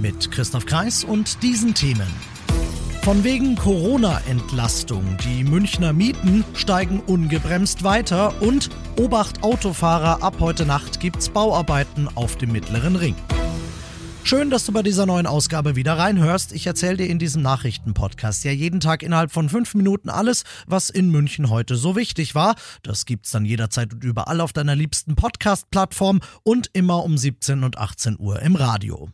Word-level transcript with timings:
Mit 0.00 0.30
Christoph 0.30 0.64
Kreis 0.64 1.04
und 1.04 1.42
diesen 1.42 1.74
Themen. 1.74 2.06
Von 3.02 3.22
wegen 3.22 3.54
Corona-Entlastung. 3.54 5.18
Die 5.24 5.44
Münchner 5.44 5.92
Mieten 5.92 6.42
steigen 6.54 7.00
ungebremst 7.00 7.84
weiter 7.84 8.40
und 8.40 8.70
Obacht 8.98 9.42
Autofahrer, 9.42 10.22
ab 10.22 10.36
heute 10.40 10.64
Nacht 10.64 11.00
gibt's 11.00 11.28
Bauarbeiten 11.28 12.08
auf 12.14 12.36
dem 12.36 12.52
Mittleren 12.52 12.96
Ring. 12.96 13.14
Schön, 14.24 14.48
dass 14.48 14.64
du 14.64 14.72
bei 14.72 14.82
dieser 14.82 15.04
neuen 15.04 15.26
Ausgabe 15.26 15.76
wieder 15.76 15.98
reinhörst. 15.98 16.52
Ich 16.52 16.66
erzähle 16.66 16.96
dir 16.98 17.08
in 17.08 17.18
diesem 17.18 17.42
Nachrichtenpodcast 17.42 18.44
ja 18.44 18.52
jeden 18.52 18.80
Tag 18.80 19.02
innerhalb 19.02 19.32
von 19.32 19.50
fünf 19.50 19.74
Minuten 19.74 20.08
alles, 20.08 20.44
was 20.66 20.88
in 20.88 21.10
München 21.10 21.50
heute 21.50 21.76
so 21.76 21.94
wichtig 21.94 22.34
war. 22.34 22.54
Das 22.82 23.04
gibt's 23.04 23.32
dann 23.32 23.44
jederzeit 23.44 23.92
und 23.92 24.02
überall 24.02 24.40
auf 24.40 24.54
deiner 24.54 24.76
liebsten 24.76 25.14
Podcast-Plattform 25.14 26.20
und 26.42 26.70
immer 26.72 27.04
um 27.04 27.18
17 27.18 27.64
und 27.64 27.76
18 27.76 28.18
Uhr 28.18 28.40
im 28.40 28.56
Radio. 28.56 29.10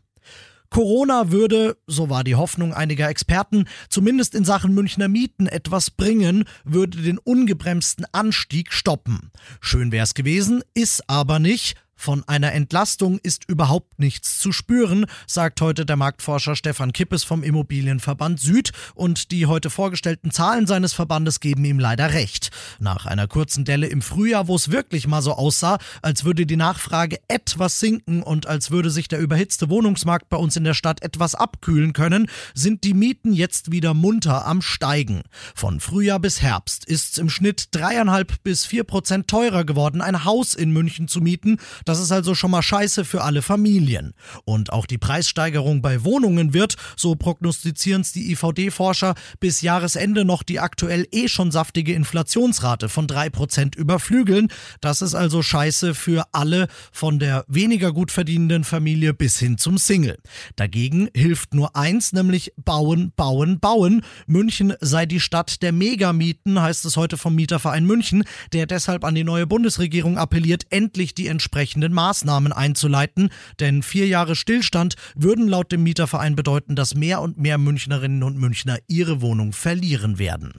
Corona 0.70 1.30
würde, 1.30 1.76
so 1.86 2.10
war 2.10 2.24
die 2.24 2.34
Hoffnung 2.34 2.74
einiger 2.74 3.08
Experten, 3.08 3.66
zumindest 3.88 4.34
in 4.34 4.44
Sachen 4.44 4.74
Münchner 4.74 5.08
Mieten 5.08 5.46
etwas 5.46 5.90
bringen, 5.90 6.44
würde 6.64 7.02
den 7.02 7.18
ungebremsten 7.18 8.06
Anstieg 8.12 8.72
stoppen. 8.72 9.30
Schön 9.60 9.92
wär's 9.92 10.14
gewesen, 10.14 10.62
ist 10.74 11.08
aber 11.08 11.38
nicht. 11.38 11.76
Von 11.96 12.22
einer 12.28 12.52
Entlastung 12.52 13.18
ist 13.22 13.48
überhaupt 13.48 13.98
nichts 13.98 14.38
zu 14.38 14.52
spüren, 14.52 15.06
sagt 15.26 15.60
heute 15.62 15.86
der 15.86 15.96
Marktforscher 15.96 16.54
Stefan 16.54 16.92
Kippes 16.92 17.24
vom 17.24 17.42
Immobilienverband 17.42 18.38
Süd 18.38 18.70
und 18.94 19.32
die 19.32 19.46
heute 19.46 19.70
vorgestellten 19.70 20.30
Zahlen 20.30 20.66
seines 20.66 20.92
Verbandes 20.92 21.40
geben 21.40 21.64
ihm 21.64 21.78
leider 21.78 22.12
recht. 22.12 22.50
Nach 22.78 23.06
einer 23.06 23.26
kurzen 23.26 23.64
Delle 23.64 23.86
im 23.86 24.02
Frühjahr, 24.02 24.46
wo 24.46 24.54
es 24.54 24.70
wirklich 24.70 25.08
mal 25.08 25.22
so 25.22 25.32
aussah, 25.32 25.78
als 26.02 26.24
würde 26.24 26.46
die 26.46 26.56
Nachfrage 26.56 27.18
etwas 27.28 27.80
sinken 27.80 28.22
und 28.22 28.46
als 28.46 28.70
würde 28.70 28.90
sich 28.90 29.08
der 29.08 29.18
überhitzte 29.18 29.70
Wohnungsmarkt 29.70 30.28
bei 30.28 30.36
uns 30.36 30.54
in 30.54 30.64
der 30.64 30.74
Stadt 30.74 31.02
etwas 31.02 31.34
abkühlen 31.34 31.94
können, 31.94 32.28
sind 32.54 32.84
die 32.84 32.94
Mieten 32.94 33.32
jetzt 33.32 33.72
wieder 33.72 33.94
munter 33.94 34.46
am 34.46 34.60
Steigen. 34.60 35.22
Von 35.54 35.80
Frühjahr 35.80 36.20
bis 36.20 36.42
Herbst 36.42 36.84
ist 36.84 37.12
es 37.12 37.18
im 37.18 37.30
Schnitt 37.30 37.68
dreieinhalb 37.74 38.42
bis 38.44 38.66
vier 38.66 38.84
Prozent 38.84 39.28
teurer 39.28 39.64
geworden, 39.64 40.02
ein 40.02 40.24
Haus 40.24 40.54
in 40.54 40.70
München 40.72 41.08
zu 41.08 41.20
mieten, 41.20 41.58
das 41.86 42.00
ist 42.00 42.12
also 42.12 42.34
schon 42.34 42.50
mal 42.50 42.62
scheiße 42.62 43.04
für 43.04 43.22
alle 43.22 43.42
Familien. 43.42 44.12
Und 44.44 44.72
auch 44.72 44.86
die 44.86 44.98
Preissteigerung 44.98 45.80
bei 45.80 46.04
Wohnungen 46.04 46.52
wird, 46.52 46.74
so 46.96 47.14
prognostizieren 47.14 48.02
es 48.02 48.12
die 48.12 48.32
IVD-Forscher, 48.32 49.14
bis 49.40 49.60
Jahresende 49.60 50.24
noch 50.24 50.42
die 50.42 50.60
aktuell 50.60 51.06
eh 51.12 51.28
schon 51.28 51.50
saftige 51.50 51.94
Inflationsrate 51.94 52.88
von 52.88 53.06
3% 53.06 53.76
überflügeln. 53.76 54.48
Das 54.80 55.00
ist 55.00 55.14
also 55.14 55.42
scheiße 55.42 55.94
für 55.94 56.26
alle, 56.32 56.66
von 56.90 57.18
der 57.20 57.44
weniger 57.46 57.92
gut 57.92 58.10
verdienenden 58.10 58.64
Familie 58.64 59.14
bis 59.14 59.38
hin 59.38 59.56
zum 59.56 59.78
Single. 59.78 60.18
Dagegen 60.56 61.08
hilft 61.14 61.54
nur 61.54 61.76
eins, 61.76 62.12
nämlich 62.12 62.52
bauen, 62.56 63.12
bauen, 63.14 63.60
bauen. 63.60 64.02
München 64.26 64.74
sei 64.80 65.06
die 65.06 65.20
Stadt 65.20 65.62
der 65.62 65.70
Megamieten, 65.70 66.60
heißt 66.60 66.84
es 66.84 66.96
heute 66.96 67.16
vom 67.16 67.36
Mieterverein 67.36 67.86
München, 67.86 68.24
der 68.52 68.66
deshalb 68.66 69.04
an 69.04 69.14
die 69.14 69.24
neue 69.24 69.46
Bundesregierung 69.46 70.18
appelliert, 70.18 70.64
endlich 70.70 71.14
die 71.14 71.28
entsprechenden 71.28 71.75
entsprechenden 71.76 71.92
Maßnahmen 71.92 72.52
einzuleiten, 72.52 73.30
denn 73.60 73.82
vier 73.82 74.06
Jahre 74.06 74.34
Stillstand 74.34 74.94
würden 75.14 75.46
laut 75.46 75.72
dem 75.72 75.82
Mieterverein 75.82 76.34
bedeuten, 76.34 76.74
dass 76.74 76.94
mehr 76.94 77.20
und 77.20 77.38
mehr 77.38 77.58
Münchnerinnen 77.58 78.22
und 78.22 78.38
Münchner 78.38 78.78
ihre 78.88 79.20
Wohnung 79.20 79.52
verlieren 79.52 80.18
werden. 80.18 80.52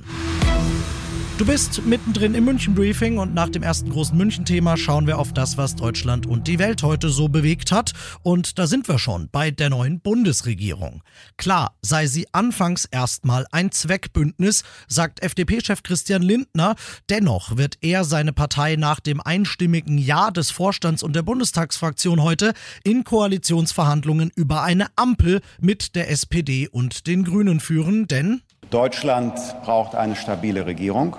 Du 1.38 1.46
bist 1.46 1.86
mittendrin 1.86 2.34
im 2.34 2.46
München 2.46 2.74
Briefing 2.74 3.20
und 3.20 3.36
nach 3.36 3.50
dem 3.50 3.62
ersten 3.62 3.92
großen 3.92 4.18
München-Thema 4.18 4.76
schauen 4.76 5.06
wir 5.06 5.20
auf 5.20 5.34
das, 5.34 5.56
was 5.56 5.76
Deutschland 5.76 6.26
und 6.26 6.48
die 6.48 6.58
Welt 6.58 6.82
heute 6.82 7.10
so 7.10 7.28
bewegt 7.28 7.72
hat. 7.72 7.94
Und 8.24 8.58
da 8.58 8.66
sind 8.66 8.88
wir 8.88 8.98
schon 8.98 9.30
bei 9.32 9.52
der 9.52 9.70
neuen 9.70 10.00
Bundesregierung. 10.00 11.04
Klar, 11.38 11.78
sei 11.84 12.08
sie 12.08 12.26
anfangs 12.32 12.86
erstmal 12.86 13.46
ein 13.52 13.72
Zweckbündnis, 13.72 14.64
sagt 14.88 15.22
FDP-Chef 15.22 15.84
Christian 15.84 16.24
Lindner. 16.24 16.76
Dennoch 17.08 17.56
wird 17.56 17.78
er 17.82 18.04
seine 18.04 18.34
Partei 18.34 18.76
nach 18.76 19.00
dem 19.00 19.22
einstimmigen 19.22 20.00
Ja 20.00 20.32
des 20.32 20.50
Vorstands 20.50 21.04
und 21.04 21.16
der 21.16 21.22
Bundestagsfraktion 21.22 22.24
heute 22.24 22.54
in 22.84 23.04
Koalitionsverhandlungen 23.04 24.32
über 24.36 24.64
eine 24.64 24.88
Ampel 24.96 25.42
mit 25.62 25.94
der 25.96 26.10
SPD 26.10 26.68
und 26.68 27.06
den 27.06 27.24
Grünen 27.24 27.60
führen, 27.60 28.08
denn 28.08 28.42
Deutschland 28.70 29.40
braucht 29.64 29.96
eine 29.96 30.18
stabile 30.18 30.66
Regierung. 30.66 31.16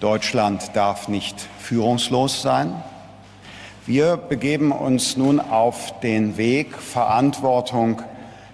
Deutschland 0.00 0.70
darf 0.74 1.08
nicht 1.08 1.40
führungslos 1.58 2.42
sein. 2.42 2.82
Wir 3.86 4.18
begeben 4.18 4.70
uns 4.70 5.16
nun 5.16 5.40
auf 5.40 5.98
den 6.00 6.36
Weg, 6.36 6.76
Verantwortung 6.76 8.02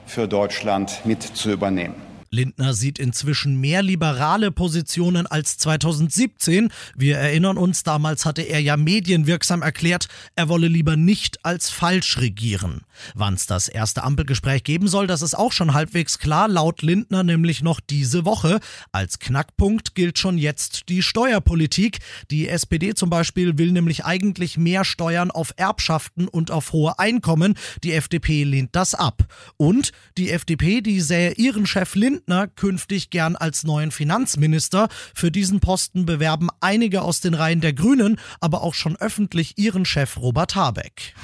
für 0.06 0.28
Deutschland 0.28 1.00
mit 1.04 1.22
zu 1.22 1.50
übernehmen. 1.50 2.09
Lindner 2.32 2.74
sieht 2.74 3.00
inzwischen 3.00 3.60
mehr 3.60 3.82
liberale 3.82 4.52
Positionen 4.52 5.26
als 5.26 5.58
2017. 5.58 6.70
Wir 6.94 7.18
erinnern 7.18 7.58
uns, 7.58 7.82
damals 7.82 8.24
hatte 8.24 8.42
er 8.42 8.60
ja 8.60 8.76
medienwirksam 8.76 9.62
erklärt, 9.62 10.06
er 10.36 10.48
wolle 10.48 10.68
lieber 10.68 10.94
nicht 10.94 11.44
als 11.44 11.70
falsch 11.70 12.18
regieren. 12.18 12.82
Wann 13.16 13.34
es 13.34 13.46
das 13.46 13.66
erste 13.66 14.04
Ampelgespräch 14.04 14.62
geben 14.62 14.86
soll, 14.86 15.08
das 15.08 15.22
ist 15.22 15.34
auch 15.34 15.50
schon 15.50 15.74
halbwegs 15.74 16.20
klar, 16.20 16.46
laut 16.46 16.82
Lindner 16.82 17.24
nämlich 17.24 17.62
noch 17.64 17.80
diese 17.80 18.24
Woche. 18.24 18.60
Als 18.92 19.18
Knackpunkt 19.18 19.96
gilt 19.96 20.16
schon 20.16 20.38
jetzt 20.38 20.88
die 20.88 21.02
Steuerpolitik. 21.02 21.98
Die 22.30 22.46
SPD 22.46 22.94
zum 22.94 23.10
Beispiel 23.10 23.58
will 23.58 23.72
nämlich 23.72 24.04
eigentlich 24.04 24.56
mehr 24.56 24.84
Steuern 24.84 25.32
auf 25.32 25.52
Erbschaften 25.56 26.28
und 26.28 26.52
auf 26.52 26.72
hohe 26.72 26.96
Einkommen. 27.00 27.54
Die 27.82 27.92
FDP 27.92 28.44
lehnt 28.44 28.76
das 28.76 28.94
ab. 28.94 29.24
Und 29.56 29.90
die 30.16 30.30
FDP, 30.30 30.80
die 30.80 31.00
sähe 31.00 31.32
ihren 31.32 31.66
Chef 31.66 31.96
Lindner 31.96 32.19
künftig 32.56 33.10
gern 33.10 33.36
als 33.36 33.64
neuen 33.64 33.90
Finanzminister. 33.90 34.88
Für 35.14 35.30
diesen 35.30 35.60
Posten 35.60 36.06
bewerben 36.06 36.48
einige 36.60 37.02
aus 37.02 37.20
den 37.20 37.34
Reihen 37.34 37.60
der 37.60 37.72
Grünen, 37.72 38.18
aber 38.40 38.62
auch 38.62 38.74
schon 38.74 38.96
öffentlich 38.96 39.58
ihren 39.58 39.84
Chef 39.84 40.16
Robert 40.18 40.54
Habeck. 40.54 41.14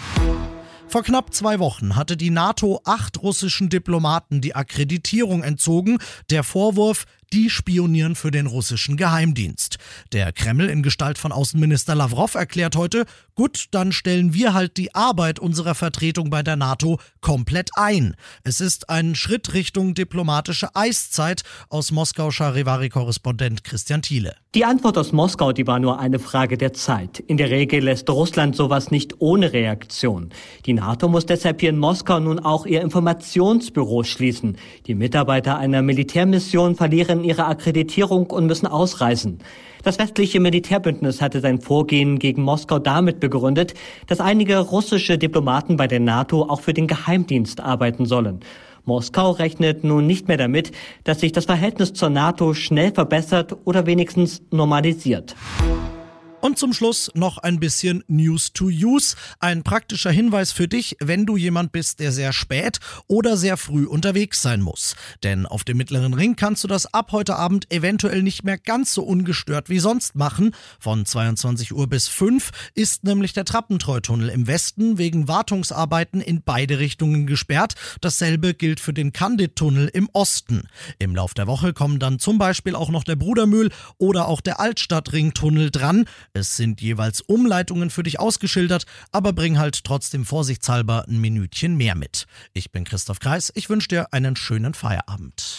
Vor 0.88 1.02
knapp 1.02 1.34
zwei 1.34 1.58
Wochen 1.58 1.96
hatte 1.96 2.16
die 2.16 2.30
NATO 2.30 2.80
acht 2.84 3.20
russischen 3.20 3.68
Diplomaten 3.68 4.40
die 4.40 4.54
Akkreditierung 4.54 5.42
entzogen. 5.42 5.98
Der 6.30 6.44
Vorwurf, 6.44 7.06
die 7.36 7.50
spionieren 7.50 8.14
für 8.14 8.30
den 8.30 8.46
russischen 8.46 8.96
Geheimdienst. 8.96 9.76
Der 10.14 10.32
Kreml 10.32 10.70
in 10.70 10.82
Gestalt 10.82 11.18
von 11.18 11.32
Außenminister 11.32 11.94
Lavrov 11.94 12.34
erklärt 12.34 12.76
heute, 12.76 13.04
gut, 13.34 13.66
dann 13.72 13.92
stellen 13.92 14.32
wir 14.32 14.54
halt 14.54 14.78
die 14.78 14.94
Arbeit 14.94 15.38
unserer 15.38 15.74
Vertretung 15.74 16.30
bei 16.30 16.42
der 16.42 16.56
NATO 16.56 16.98
komplett 17.20 17.68
ein. 17.74 18.16
Es 18.42 18.62
ist 18.62 18.88
ein 18.88 19.14
Schritt 19.14 19.52
Richtung 19.52 19.92
diplomatische 19.92 20.74
Eiszeit 20.74 21.42
aus 21.68 21.92
Moskau 21.92 22.30
Charivari-Korrespondent 22.30 23.64
Christian 23.64 24.00
Thiele. 24.00 24.34
Die 24.54 24.64
Antwort 24.64 24.96
aus 24.96 25.12
Moskau, 25.12 25.52
die 25.52 25.66
war 25.66 25.78
nur 25.78 26.00
eine 26.00 26.18
Frage 26.18 26.56
der 26.56 26.72
Zeit. 26.72 27.18
In 27.18 27.36
der 27.36 27.50
Regel 27.50 27.84
lässt 27.84 28.08
Russland 28.08 28.56
sowas 28.56 28.90
nicht 28.90 29.16
ohne 29.18 29.52
Reaktion. 29.52 30.30
Die 30.64 30.72
NATO 30.72 31.10
muss 31.10 31.26
deshalb 31.26 31.60
hier 31.60 31.68
in 31.68 31.78
Moskau 31.78 32.18
nun 32.18 32.38
auch 32.38 32.64
ihr 32.64 32.80
Informationsbüro 32.80 34.04
schließen. 34.04 34.56
Die 34.86 34.94
Mitarbeiter 34.94 35.58
einer 35.58 35.82
Militärmission 35.82 36.74
verlieren 36.74 37.25
ihre 37.26 37.44
Akkreditierung 37.44 38.30
und 38.30 38.46
müssen 38.46 38.66
ausreisen. 38.66 39.40
Das 39.82 39.98
westliche 39.98 40.40
Militärbündnis 40.40 41.20
hatte 41.20 41.40
sein 41.40 41.60
Vorgehen 41.60 42.18
gegen 42.18 42.42
Moskau 42.42 42.78
damit 42.78 43.20
begründet, 43.20 43.74
dass 44.06 44.20
einige 44.20 44.58
russische 44.58 45.18
Diplomaten 45.18 45.76
bei 45.76 45.86
der 45.86 46.00
NATO 46.00 46.42
auch 46.42 46.60
für 46.60 46.74
den 46.74 46.86
Geheimdienst 46.86 47.60
arbeiten 47.60 48.06
sollen. 48.06 48.40
Moskau 48.84 49.32
rechnet 49.32 49.84
nun 49.84 50.06
nicht 50.06 50.28
mehr 50.28 50.38
damit, 50.38 50.72
dass 51.04 51.20
sich 51.20 51.32
das 51.32 51.44
Verhältnis 51.44 51.92
zur 51.92 52.08
NATO 52.08 52.54
schnell 52.54 52.92
verbessert 52.92 53.56
oder 53.64 53.86
wenigstens 53.86 54.42
normalisiert. 54.50 55.34
Und 56.46 56.60
zum 56.60 56.72
Schluss 56.72 57.10
noch 57.14 57.38
ein 57.38 57.58
bisschen 57.58 58.04
News 58.06 58.52
to 58.52 58.66
Use. 58.66 59.16
Ein 59.40 59.64
praktischer 59.64 60.12
Hinweis 60.12 60.52
für 60.52 60.68
dich, 60.68 60.96
wenn 61.00 61.26
du 61.26 61.36
jemand 61.36 61.72
bist, 61.72 61.98
der 61.98 62.12
sehr 62.12 62.32
spät 62.32 62.78
oder 63.08 63.36
sehr 63.36 63.56
früh 63.56 63.84
unterwegs 63.84 64.42
sein 64.42 64.62
muss. 64.62 64.94
Denn 65.24 65.44
auf 65.44 65.64
dem 65.64 65.76
Mittleren 65.76 66.14
Ring 66.14 66.36
kannst 66.36 66.62
du 66.62 66.68
das 66.68 66.94
ab 66.94 67.10
heute 67.10 67.34
Abend 67.34 67.74
eventuell 67.74 68.22
nicht 68.22 68.44
mehr 68.44 68.58
ganz 68.58 68.94
so 68.94 69.02
ungestört 69.02 69.70
wie 69.70 69.80
sonst 69.80 70.14
machen. 70.14 70.54
Von 70.78 71.04
22 71.04 71.74
Uhr 71.74 71.88
bis 71.88 72.06
5 72.06 72.52
ist 72.76 73.02
nämlich 73.02 73.32
der 73.32 73.44
Trappentreutunnel 73.44 74.28
im 74.28 74.46
Westen 74.46 74.98
wegen 74.98 75.26
Wartungsarbeiten 75.26 76.20
in 76.20 76.42
beide 76.42 76.78
Richtungen 76.78 77.26
gesperrt. 77.26 77.74
Dasselbe 78.00 78.54
gilt 78.54 78.78
für 78.78 78.92
den 78.92 79.12
Candid-Tunnel 79.12 79.88
im 79.88 80.08
Osten. 80.12 80.68
Im 81.00 81.16
Lauf 81.16 81.34
der 81.34 81.48
Woche 81.48 81.72
kommen 81.72 81.98
dann 81.98 82.20
zum 82.20 82.38
Beispiel 82.38 82.76
auch 82.76 82.90
noch 82.90 83.02
der 83.02 83.16
Brudermühl 83.16 83.72
oder 83.98 84.28
auch 84.28 84.40
der 84.40 84.60
Altstadtringtunnel 84.60 85.72
dran. 85.72 86.04
Es 86.36 86.54
sind 86.54 86.82
jeweils 86.82 87.22
Umleitungen 87.22 87.88
für 87.88 88.02
dich 88.02 88.20
ausgeschildert, 88.20 88.84
aber 89.10 89.32
bring 89.32 89.58
halt 89.58 89.84
trotzdem 89.84 90.26
vorsichtshalber 90.26 91.06
ein 91.08 91.18
Minütchen 91.18 91.76
mehr 91.76 91.94
mit. 91.94 92.26
Ich 92.52 92.70
bin 92.70 92.84
Christoph 92.84 93.20
Kreis, 93.20 93.50
ich 93.54 93.70
wünsche 93.70 93.88
dir 93.88 94.12
einen 94.12 94.36
schönen 94.36 94.74
Feierabend. 94.74 95.58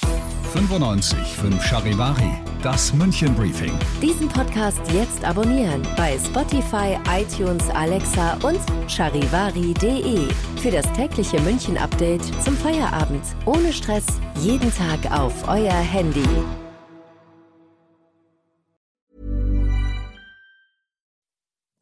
95 0.54 1.18
5 1.18 1.64
Charivari, 1.66 2.32
das 2.62 2.94
München 2.94 3.34
Briefing. 3.34 3.74
Diesen 4.04 4.30
Podcast 4.30 4.80
jetzt 4.94 5.24
abonnieren 5.24 5.82
bei 5.98 6.16
Spotify, 6.20 7.00
iTunes, 7.10 7.68
Alexa 7.70 8.36
und 8.44 8.60
charivari.de 8.88 10.28
für 10.62 10.72
das 10.72 10.86
tägliche 10.94 11.42
München 11.42 11.76
Update 11.80 12.24
zum 12.44 12.56
Feierabend. 12.56 13.24
Ohne 13.46 13.74
Stress, 13.74 14.06
jeden 14.42 14.72
Tag 14.76 15.12
auf 15.12 15.48
euer 15.48 15.74
Handy. 15.74 16.28